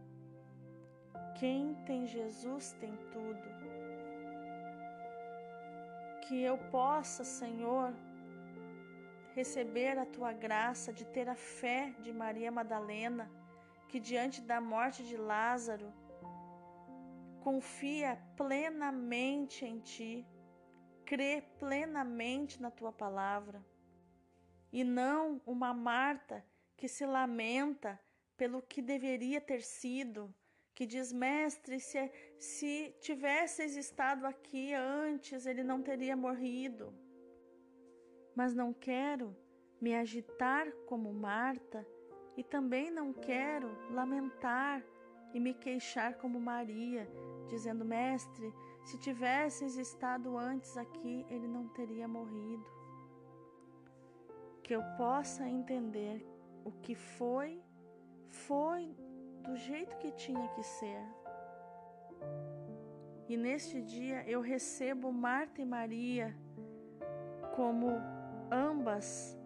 quem 1.38 1.74
tem 1.86 2.06
Jesus 2.06 2.72
tem 2.80 2.96
tudo. 3.12 3.48
Que 6.22 6.42
eu 6.42 6.56
possa, 6.70 7.22
Senhor, 7.22 7.92
receber 9.34 9.98
a 9.98 10.06
tua 10.06 10.32
graça 10.32 10.92
de 10.92 11.04
ter 11.04 11.28
a 11.28 11.34
fé 11.34 11.94
de 12.00 12.12
Maria 12.12 12.50
Madalena, 12.50 13.30
que 13.88 13.98
diante 14.00 14.40
da 14.40 14.60
morte 14.60 15.02
de 15.04 15.16
Lázaro 15.16 15.92
confia 17.42 18.18
plenamente 18.36 19.64
em 19.66 19.78
ti, 19.80 20.26
crê 21.04 21.42
plenamente 21.58 22.62
na 22.62 22.70
tua 22.70 22.90
palavra, 22.90 23.62
e 24.74 24.82
não 24.82 25.40
uma 25.46 25.72
Marta 25.72 26.44
que 26.76 26.88
se 26.88 27.06
lamenta 27.06 27.90
pelo 28.36 28.60
que 28.60 28.82
deveria 28.82 29.40
ter 29.40 29.62
sido, 29.62 30.20
que 30.74 30.84
diz: 30.84 31.12
Mestre, 31.12 31.78
se, 31.78 32.10
se 32.38 32.94
tivesses 33.00 33.76
estado 33.76 34.26
aqui 34.26 34.74
antes, 34.74 35.46
ele 35.46 35.62
não 35.62 35.80
teria 35.80 36.16
morrido 36.16 36.92
mas 38.34 38.54
não 38.54 38.72
quero 38.72 39.36
me 39.80 39.94
agitar 39.94 40.70
como 40.86 41.12
Marta 41.12 41.86
e 42.36 42.42
também 42.42 42.90
não 42.90 43.12
quero 43.12 43.68
lamentar 43.92 44.84
e 45.32 45.40
me 45.40 45.54
queixar 45.54 46.16
como 46.18 46.40
Maria, 46.40 47.08
dizendo: 47.48 47.84
Mestre, 47.84 48.52
se 48.84 48.98
tivesses 48.98 49.76
estado 49.76 50.36
antes 50.36 50.76
aqui, 50.76 51.24
ele 51.28 51.46
não 51.46 51.68
teria 51.68 52.08
morrido. 52.08 52.64
Que 54.64 54.74
eu 54.74 54.82
possa 54.96 55.46
entender 55.48 56.26
o 56.64 56.72
que 56.72 56.94
foi, 56.94 57.62
foi 58.30 58.96
do 59.42 59.54
jeito 59.54 59.96
que 59.98 60.10
tinha 60.10 60.48
que 60.48 60.62
ser. 60.62 61.02
E 63.28 63.36
neste 63.36 63.82
dia 63.82 64.24
eu 64.26 64.40
recebo 64.40 65.12
Marta 65.12 65.60
e 65.60 65.66
Maria 65.66 66.34
como 67.54 67.88
ambas 68.50 69.38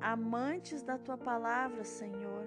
amantes 0.00 0.82
da 0.82 0.96
tua 0.96 1.18
palavra, 1.18 1.84
Senhor, 1.84 2.46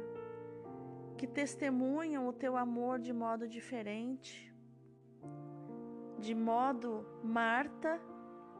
que 1.17 1.27
testemunham 1.27 2.27
o 2.27 2.33
teu 2.33 2.55
amor 2.57 2.97
de 2.97 3.13
modo 3.13 3.47
diferente, 3.47 4.53
de 6.17 6.33
modo 6.33 7.05
Marta 7.21 8.01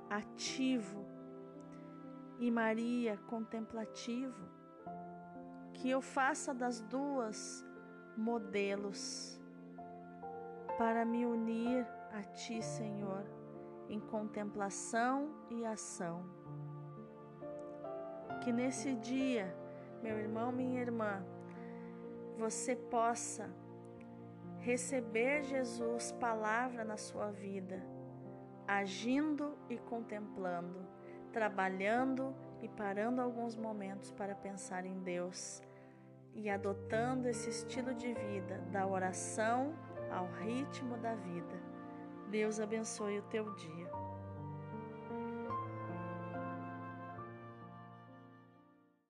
ativo 0.10 1.12
e 2.47 2.51
Maria 2.51 3.17
contemplativo, 3.27 4.43
que 5.73 5.89
eu 5.89 6.01
faça 6.01 6.53
das 6.53 6.82
duas 6.82 7.65
modelos 8.17 9.39
para 10.77 11.06
me 11.06 11.25
unir 11.25 11.88
a 12.12 12.21
ti, 12.21 12.62
Senhor, 12.62 13.23
em 13.88 13.97
contemplação 13.97 15.34
e 15.49 15.65
ação. 15.65 16.25
Que 18.41 18.51
nesse 18.51 18.93
dia, 18.95 19.56
meu 20.01 20.19
irmão, 20.19 20.51
minha 20.51 20.82
irmã, 20.82 21.25
você 22.38 22.75
possa 22.75 23.49
receber 24.60 25.43
Jesus 25.43 26.12
palavra 26.19 26.84
na 26.84 26.97
sua 26.97 27.32
vida, 27.32 27.82
agindo 28.67 29.58
e 29.69 29.77
contemplando, 29.77 30.86
trabalhando 31.34 32.34
e 32.62 32.69
parando 32.69 33.19
alguns 33.19 33.56
momentos 33.58 34.12
para 34.12 34.36
pensar 34.36 34.86
em 34.86 35.00
Deus 35.00 35.62
e 36.34 36.50
adotando 36.50 37.28
esse 37.28 37.50
estilo 37.50 37.93
de 37.93 38.13
vida 38.13 38.60
da 38.72 38.88
oração 38.88 39.74
ao 40.12 40.28
ritmo 40.46 40.96
da 40.98 41.15
vida. 41.15 41.62
Deus 42.30 42.60
abençoe 42.60 43.19
o 43.19 43.24
teu 43.24 43.54
dia. 43.56 43.92